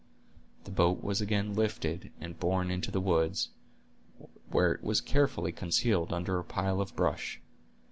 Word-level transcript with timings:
The 0.63 0.71
boat 0.71 1.03
was 1.03 1.21
again 1.21 1.53
lifted 1.53 2.11
and 2.19 2.39
borne 2.39 2.71
into 2.71 2.89
the 2.89 2.99
woods, 2.99 3.49
where 4.49 4.71
it 4.71 4.83
was 4.83 4.99
carefully 4.99 5.51
concealed 5.51 6.11
under 6.11 6.39
a 6.39 6.43
pile 6.43 6.81
of 6.81 6.95
brush. 6.95 7.39